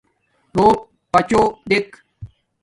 روپ 0.57 0.79
پچوں 1.11 1.45
دیکھ 1.69 1.91